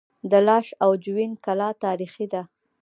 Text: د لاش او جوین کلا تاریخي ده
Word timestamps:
د 0.31 0.33
لاش 0.47 0.67
او 0.83 0.91
جوین 1.03 1.31
کلا 1.45 1.69
تاریخي 1.83 2.25
ده 2.33 2.41